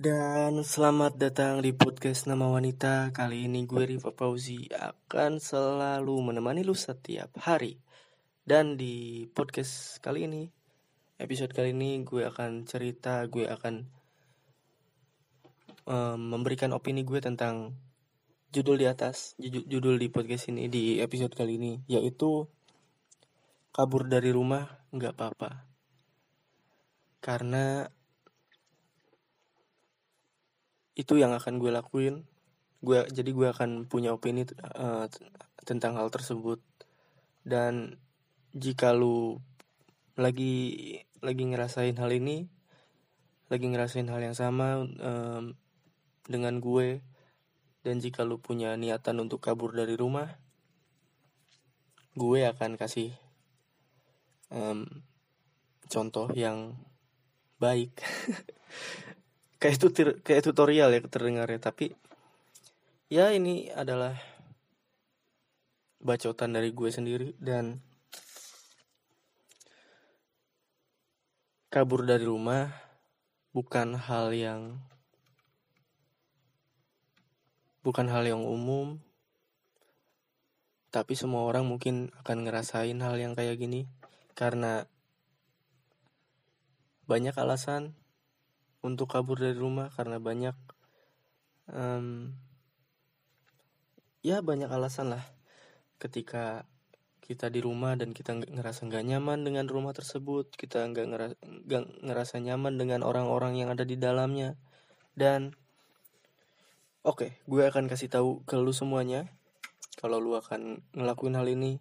[0.00, 3.12] Dan selamat datang di podcast Nama Wanita.
[3.12, 7.76] Kali ini gue Riva Fauzi akan selalu menemani lu setiap hari.
[8.40, 10.48] Dan di podcast kali ini
[11.20, 13.84] Episode kali ini gue akan cerita Gue akan
[15.84, 17.76] um, memberikan opini gue tentang
[18.56, 22.48] Judul di atas Judul di podcast ini di episode kali ini Yaitu
[23.68, 24.64] Kabur dari rumah
[24.96, 25.50] nggak apa-apa.
[27.20, 27.84] Karena
[31.00, 32.28] itu yang akan gue lakuin.
[32.84, 34.44] Gue jadi gue akan punya opini
[34.76, 35.08] uh,
[35.64, 36.60] tentang hal tersebut.
[37.40, 37.96] Dan
[38.52, 39.40] jika lu
[40.20, 42.50] lagi lagi ngerasain hal ini
[43.50, 45.58] lagi ngerasain hal yang sama um,
[46.26, 47.02] dengan gue
[47.82, 50.38] dan jika lu punya niatan untuk kabur dari rumah
[52.14, 53.10] gue akan kasih
[54.54, 54.86] um,
[55.90, 56.78] contoh yang
[57.58, 57.90] baik
[59.60, 59.86] kayak itu
[60.24, 61.92] kayak tutorial ya terdengarnya tapi
[63.12, 64.16] ya ini adalah
[66.00, 67.84] bacotan dari gue sendiri dan
[71.68, 72.72] kabur dari rumah
[73.52, 74.80] bukan hal yang
[77.80, 78.98] bukan hal yang umum.
[80.90, 83.86] Tapi semua orang mungkin akan ngerasain hal yang kayak gini
[84.34, 84.90] karena
[87.06, 87.94] banyak alasan
[88.80, 90.56] untuk kabur dari rumah karena banyak
[91.72, 92.32] um,
[94.20, 95.24] ya banyak alasan lah.
[96.00, 96.64] Ketika
[97.20, 101.36] kita di rumah dan kita ngerasa nggak nyaman dengan rumah tersebut kita nggak ngerasa,
[102.02, 104.56] ngerasa nyaman dengan orang-orang yang ada di dalamnya.
[105.14, 105.54] Dan
[107.04, 109.28] oke okay, gue akan kasih tahu ke lu semuanya
[110.00, 111.78] kalau lu akan ngelakuin hal ini.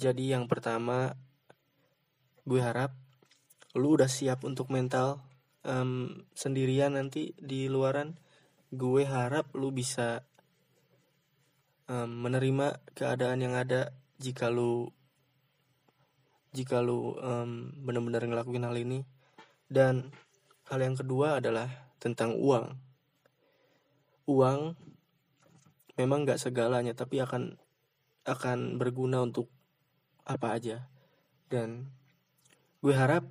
[0.00, 1.12] Jadi yang pertama
[2.42, 2.96] gue harap
[3.78, 5.31] lu udah siap untuk mental
[5.66, 8.18] um, sendirian nanti di luaran
[8.72, 10.24] gue harap lu bisa
[11.92, 14.88] um, menerima keadaan yang ada jika lu
[16.52, 19.04] jika lu um, benar-benar ngelakuin hal ini.
[19.72, 20.12] Dan
[20.68, 22.76] hal yang kedua adalah tentang uang.
[24.28, 24.76] Uang
[25.96, 27.56] memang nggak segalanya tapi akan
[28.28, 29.48] akan berguna untuk
[30.28, 30.88] apa aja.
[31.48, 31.88] Dan
[32.84, 33.24] gue harap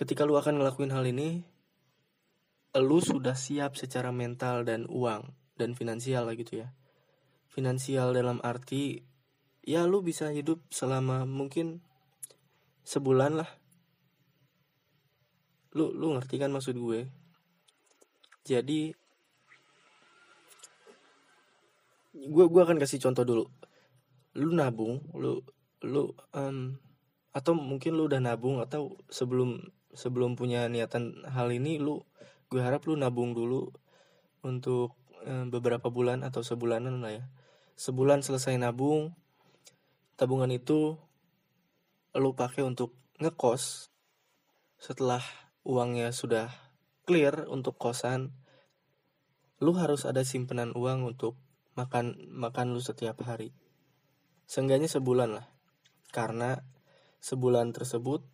[0.00, 1.44] ketika lu akan ngelakuin hal ini
[2.80, 6.72] lu sudah siap secara mental dan uang dan finansial lah gitu ya.
[7.52, 9.04] Finansial dalam arti
[9.60, 11.84] ya lu bisa hidup selama mungkin
[12.88, 13.50] sebulan lah.
[15.76, 17.04] Lu lu ngerti kan maksud gue?
[18.48, 18.96] Jadi
[22.16, 23.44] gue gue akan kasih contoh dulu.
[24.40, 25.44] Lu nabung lu
[25.84, 26.72] lu um,
[27.30, 32.02] atau mungkin lu udah nabung atau sebelum sebelum punya niatan hal ini lu
[32.50, 33.70] gue harap lu nabung dulu
[34.42, 37.24] untuk eh, beberapa bulan atau sebulanan lah ya.
[37.78, 39.14] Sebulan selesai nabung
[40.18, 40.98] tabungan itu
[42.18, 42.92] lu pakai untuk
[43.22, 43.88] ngekos
[44.80, 45.22] setelah
[45.62, 46.50] uangnya sudah
[47.06, 48.34] clear untuk kosan
[49.60, 51.36] lu harus ada simpenan uang untuk
[51.76, 53.52] makan makan lu setiap hari.
[54.48, 55.46] Seenggaknya sebulan lah.
[56.10, 56.58] Karena
[57.20, 58.24] sebulan tersebut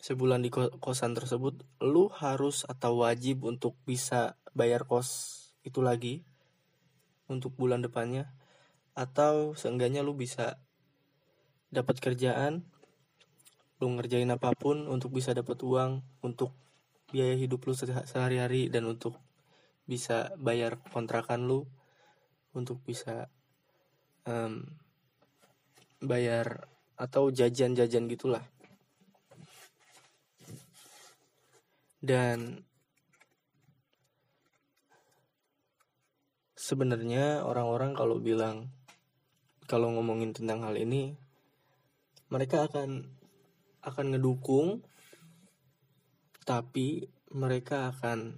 [0.00, 6.24] sebulan di kosan tersebut lu harus atau wajib untuk bisa bayar kos itu lagi
[7.28, 8.32] untuk bulan depannya
[8.96, 10.58] atau seenggaknya lu bisa
[11.70, 12.66] dapat kerjaan
[13.78, 16.52] lu ngerjain apa pun untuk bisa dapat uang untuk
[17.12, 19.16] biaya hidup lu sehari-hari dan untuk
[19.84, 21.68] bisa bayar kontrakan lu
[22.56, 23.30] untuk bisa
[24.26, 24.64] um,
[26.02, 26.66] bayar
[27.00, 28.44] atau jajan-jajan gitulah.
[32.00, 32.60] Dan
[36.52, 38.68] sebenarnya orang-orang kalau bilang
[39.64, 41.16] kalau ngomongin tentang hal ini
[42.28, 43.08] mereka akan
[43.80, 44.84] akan ngedukung
[46.44, 48.36] tapi mereka akan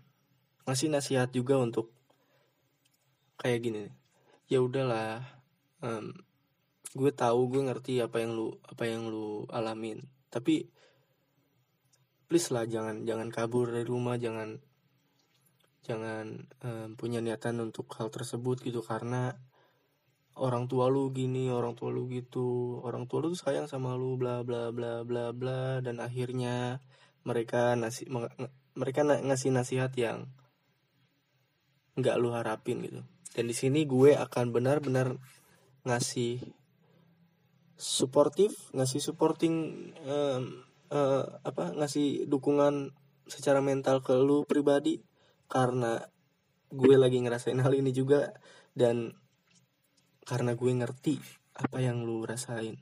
[0.69, 1.91] ngasih nasihat juga untuk
[3.43, 3.85] kayak gini.
[4.47, 5.25] Ya udahlah
[5.83, 6.15] um,
[6.93, 10.05] gue tahu gue ngerti apa yang lu apa yang lu alamin.
[10.29, 10.69] Tapi
[12.29, 14.61] please lah jangan jangan kabur dari rumah jangan
[15.83, 18.85] jangan um, punya niatan untuk hal tersebut gitu.
[18.85, 19.33] Karena
[20.37, 22.81] orang tua lu gini orang tua lu gitu.
[22.85, 25.81] Orang tua lu tuh sayang sama lu bla bla bla bla bla.
[25.81, 26.81] Dan akhirnya
[27.25, 28.05] mereka nasi
[28.77, 30.29] mereka ngasih nasihat yang
[31.97, 33.01] nggak lu harapin gitu.
[33.33, 35.17] Dan di sini gue akan benar-benar
[35.89, 36.62] ngasih
[37.83, 40.63] suportif ngasih supporting um,
[40.95, 42.95] uh, apa ngasih dukungan
[43.27, 45.03] secara mental ke lu pribadi
[45.51, 45.99] karena
[46.71, 48.31] gue lagi ngerasain hal ini juga
[48.71, 49.19] dan
[50.23, 51.19] karena gue ngerti
[51.59, 52.79] apa yang lu rasain.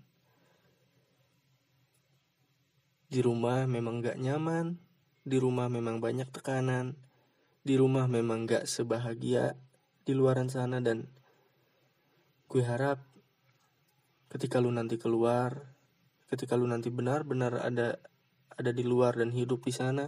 [3.10, 4.78] Di rumah memang gak nyaman
[5.24, 6.94] di rumah memang banyak tekanan
[7.64, 9.56] di rumah memang gak sebahagia
[10.04, 11.08] di luaran sana dan
[12.48, 13.09] gue harap
[14.30, 15.74] ketika lu nanti keluar
[16.30, 17.98] ketika lu nanti benar-benar ada
[18.54, 20.06] ada di luar dan hidup di sana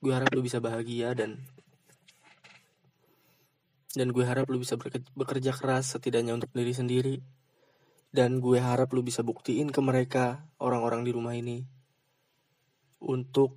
[0.00, 1.44] gue harap lu bisa bahagia dan
[3.96, 4.76] dan gue harap lu bisa
[5.16, 7.16] bekerja keras setidaknya untuk diri sendiri.
[8.12, 11.64] Dan gue harap lu bisa buktiin ke mereka orang-orang di rumah ini
[13.00, 13.56] untuk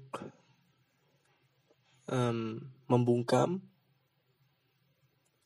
[2.08, 3.60] um, membungkam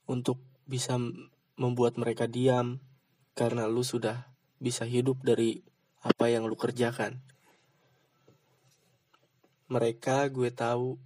[0.06, 0.97] untuk bisa
[1.57, 2.81] membuat mereka diam
[3.33, 4.30] karena lu sudah
[4.62, 5.62] bisa hidup dari
[6.06, 7.19] apa yang lu kerjakan.
[9.68, 11.01] Mereka gue tahu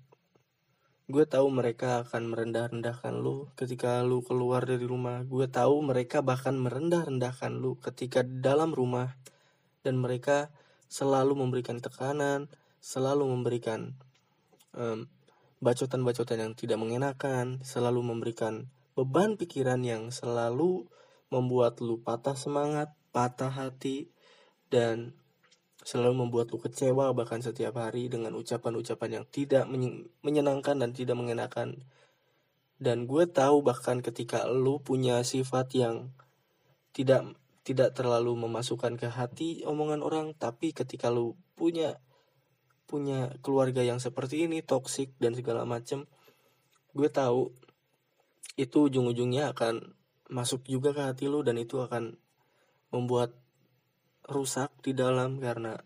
[1.08, 5.24] gue tahu mereka akan merendah-rendahkan lu ketika lu keluar dari rumah.
[5.24, 9.16] Gue tahu mereka bahkan merendah-rendahkan lu ketika dalam rumah
[9.88, 10.52] dan mereka
[10.92, 12.52] selalu memberikan tekanan,
[12.84, 13.96] selalu memberikan
[14.76, 15.08] um,
[15.64, 18.68] bacotan-bacotan yang tidak mengenakan, selalu memberikan
[19.00, 20.92] beban pikiran yang selalu
[21.28, 24.12] membuat lu patah semangat, patah hati,
[24.72, 25.16] dan
[25.84, 29.64] selalu membuat lu kecewa bahkan setiap hari dengan ucapan-ucapan yang tidak
[30.24, 31.88] menyenangkan dan tidak mengenakan.
[32.78, 36.14] Dan gue tahu bahkan ketika lu punya sifat yang
[36.94, 37.26] tidak
[37.68, 42.00] tidak terlalu memasukkan ke hati omongan orang, tapi ketika lu punya
[42.88, 46.08] punya keluarga yang seperti ini toksik dan segala macem,
[46.96, 47.52] gue tahu
[48.56, 49.98] itu ujung-ujungnya akan
[50.28, 52.20] masuk juga ke hati lu dan itu akan
[52.92, 53.36] membuat
[54.28, 55.80] rusak di dalam karena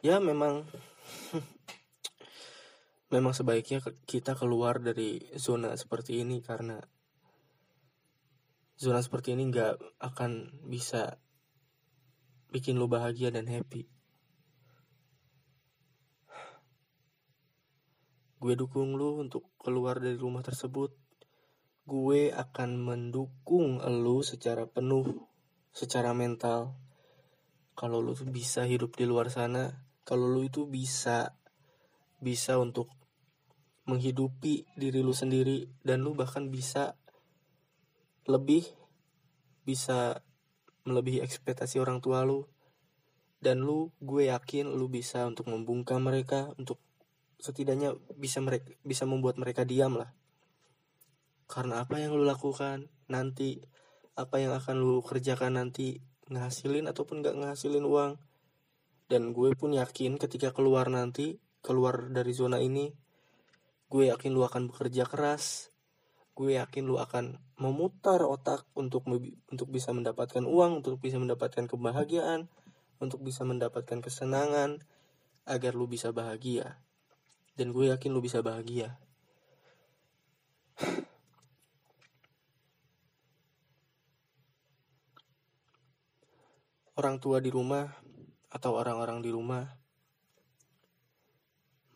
[0.00, 0.64] ya memang
[3.12, 6.80] memang sebaiknya kita keluar dari zona seperti ini karena
[8.80, 11.20] zona seperti ini nggak akan bisa
[12.50, 13.86] bikin lu bahagia dan happy.
[18.40, 20.96] Gue dukung lu untuk keluar dari rumah tersebut.
[21.90, 25.26] Gue akan mendukung lu secara penuh,
[25.74, 26.78] secara mental.
[27.74, 29.74] Kalau lu tuh bisa hidup di luar sana,
[30.06, 31.34] kalau lu itu bisa
[32.22, 32.94] bisa untuk
[33.90, 36.94] menghidupi diri lu sendiri dan lu bahkan bisa
[38.30, 38.62] lebih
[39.66, 40.22] bisa
[40.86, 42.46] melebihi ekspektasi orang tua lu
[43.42, 46.78] dan lu gue yakin lu bisa untuk membungkam mereka untuk
[47.40, 50.12] setidaknya bisa mereka bisa membuat mereka diam lah
[51.50, 53.58] karena apa yang lu lakukan nanti
[54.14, 55.98] apa yang akan lu kerjakan nanti
[56.30, 58.12] ngasilin ataupun gak ngasilin uang.
[59.10, 62.94] Dan gue pun yakin ketika keluar nanti keluar dari zona ini
[63.90, 65.74] gue yakin lu akan bekerja keras.
[66.38, 69.02] Gue yakin lu akan memutar otak untuk
[69.50, 72.46] untuk bisa mendapatkan uang untuk bisa mendapatkan kebahagiaan
[73.02, 74.78] untuk bisa mendapatkan kesenangan
[75.50, 76.78] agar lu bisa bahagia.
[77.58, 78.94] Dan gue yakin lu bisa bahagia
[87.00, 87.88] orang tua di rumah
[88.52, 89.64] atau orang-orang di rumah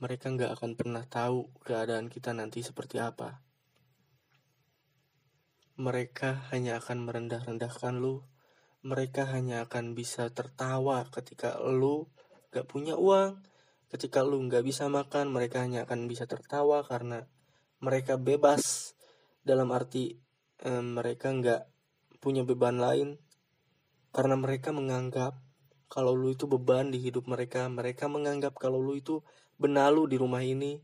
[0.00, 3.40] mereka nggak akan pernah tahu keadaan kita nanti seperti apa.
[5.80, 8.24] Mereka hanya akan merendah-rendahkan lu.
[8.84, 12.12] Mereka hanya akan bisa tertawa ketika lu
[12.52, 13.40] gak punya uang,
[13.88, 17.24] ketika lu nggak bisa makan mereka hanya akan bisa tertawa karena
[17.80, 18.92] mereka bebas
[19.40, 20.20] dalam arti
[20.60, 21.62] eh, mereka nggak
[22.20, 23.23] punya beban lain
[24.14, 25.34] karena mereka menganggap
[25.90, 29.26] kalau lu itu beban di hidup mereka mereka menganggap kalau lu itu
[29.58, 30.78] benalu di rumah ini.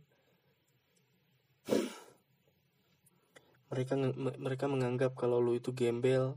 [3.71, 6.35] Mereka mereka menganggap kalau lu itu gembel.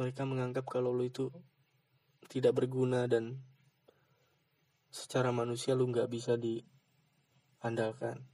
[0.00, 1.28] Mereka menganggap kalau lu itu
[2.32, 3.36] tidak berguna dan
[4.88, 8.24] secara manusia lu nggak bisa diandalkan.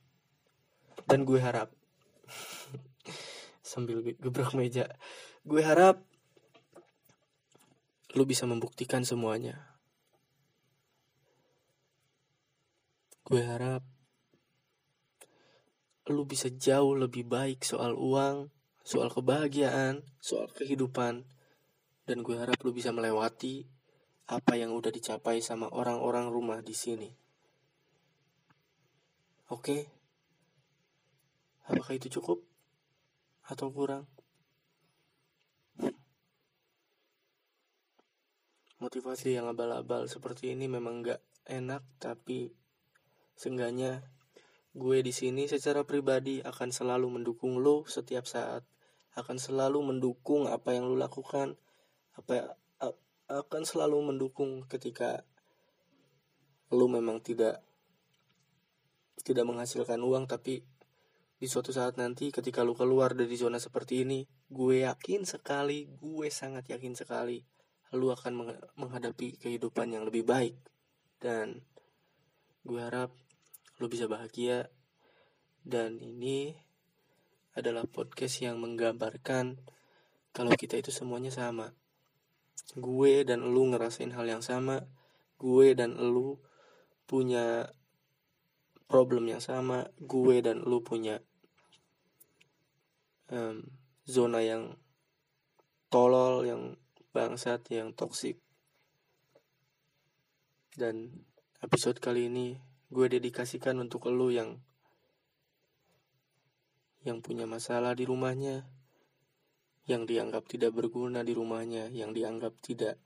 [1.11, 1.75] Dan gue harap
[3.67, 4.87] sambil gebrak meja
[5.43, 6.05] gue harap
[8.13, 9.79] lu bisa membuktikan semuanya
[13.25, 13.81] gue harap
[16.11, 18.53] lu bisa jauh lebih baik soal uang
[18.83, 21.25] soal kebahagiaan soal kehidupan
[22.05, 23.65] dan gue harap lu bisa melewati
[24.33, 27.11] apa yang udah dicapai sama orang-orang rumah di sini.
[29.53, 29.85] Oke,
[31.69, 32.41] apakah itu cukup
[33.45, 34.09] atau kurang?
[38.83, 42.51] Motivasi yang abal-abal seperti ini memang gak enak, tapi
[43.39, 44.03] seenggaknya
[44.75, 48.67] gue di sini secara pribadi akan selalu mendukung lo setiap saat.
[49.15, 51.55] Akan selalu mendukung apa yang lo lakukan
[52.19, 52.59] apa
[53.31, 55.23] akan selalu mendukung ketika
[56.75, 57.63] lo memang tidak
[59.23, 60.27] tidak menghasilkan uang.
[60.27, 60.59] Tapi
[61.39, 66.27] di suatu saat nanti ketika lu keluar dari zona seperti ini gue yakin sekali gue
[66.35, 67.52] sangat yakin sekali
[67.93, 70.57] lu akan menghadapi kehidupan yang lebih baik.
[71.21, 71.61] Dan
[72.65, 73.13] gue harap
[73.79, 74.73] lu bisa bahagia.
[75.63, 76.57] Dan ini
[77.53, 79.61] adalah podcast yang menggambarkan
[80.33, 81.77] kalau kita itu semuanya sama.
[82.73, 84.81] Gue dan lu ngerasain hal yang sama.
[85.37, 86.41] Gue dan lu
[87.05, 87.69] punya
[88.89, 89.93] problem yang sama.
[90.01, 91.21] Gue dan lu punya
[93.29, 93.61] um,
[94.09, 94.81] zona yang
[95.93, 96.81] tolol, yang
[97.13, 98.41] bangsat, yang toksik.
[100.73, 101.25] Dan
[101.61, 102.57] episode kali ini
[102.89, 104.57] gue dedikasikan untuk lo yang
[107.05, 108.65] yang punya masalah di rumahnya,
[109.87, 112.97] yang dianggap tidak berguna di rumahnya, yang dianggap tidak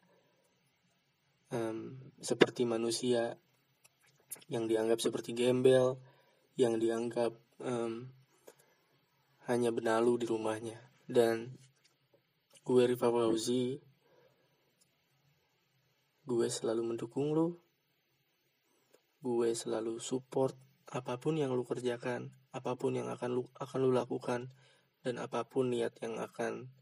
[1.50, 3.34] um, seperti manusia,
[4.46, 5.98] yang dianggap seperti gembel,
[6.56, 8.08] yang dianggap um,
[9.46, 11.54] hanya benalu di rumahnya dan
[12.66, 13.78] gue Rifa Fauzi
[16.26, 17.54] gue selalu mendukung lu.
[19.22, 20.58] Gue selalu support
[20.90, 24.48] apa pun yang lu kerjakan apa pun yang akan lu akan lu lakukan
[25.04, 26.72] dan apa pun niat yang akan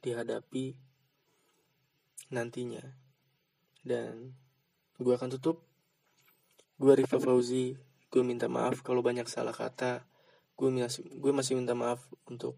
[0.00, 0.78] dihadapi
[2.32, 2.84] nantinya.
[3.84, 4.32] Dan
[4.96, 5.66] gue akan tutup.
[6.80, 7.76] Gue Rifa Fauzi.
[8.08, 10.06] Gue minta maaf kalau banyak salah kata.
[10.54, 12.56] Gue masih gue masih minta maaf untuk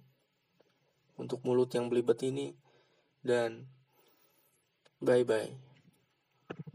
[1.17, 2.55] untuk mulut yang belibet ini.
[3.25, 3.67] Dan
[5.03, 5.66] bye bye